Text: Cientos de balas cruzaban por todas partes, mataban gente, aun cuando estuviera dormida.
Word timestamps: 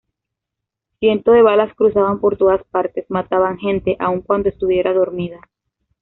Cientos 0.99 1.35
de 1.35 1.43
balas 1.43 1.75
cruzaban 1.75 2.19
por 2.21 2.35
todas 2.35 2.63
partes, 2.71 3.05
mataban 3.09 3.59
gente, 3.59 3.97
aun 3.99 4.21
cuando 4.21 4.49
estuviera 4.49 4.93
dormida. 4.95 5.41